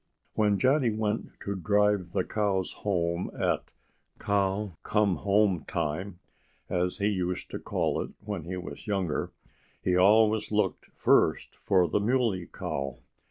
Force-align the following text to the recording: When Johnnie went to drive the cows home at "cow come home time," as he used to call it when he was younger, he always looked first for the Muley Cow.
When 0.33 0.57
Johnnie 0.57 0.95
went 0.95 1.29
to 1.41 1.55
drive 1.55 2.11
the 2.11 2.23
cows 2.23 2.71
home 2.71 3.29
at 3.39 3.65
"cow 4.17 4.75
come 4.81 5.17
home 5.17 5.63
time," 5.67 6.17
as 6.67 6.97
he 6.97 7.05
used 7.07 7.51
to 7.51 7.59
call 7.59 8.01
it 8.01 8.09
when 8.19 8.45
he 8.45 8.57
was 8.57 8.87
younger, 8.87 9.31
he 9.83 9.95
always 9.95 10.51
looked 10.51 10.87
first 10.95 11.55
for 11.55 11.87
the 11.87 11.99
Muley 11.99 12.47
Cow. 12.47 12.97